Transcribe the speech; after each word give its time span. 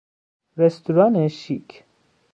رستوران 0.57 1.27
شیک 1.27 1.83